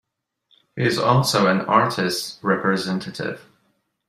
He 0.75 0.81
is 0.81 0.97
also 0.97 1.45
an 1.45 1.61
artists 1.67 2.39
representative. 2.41 3.47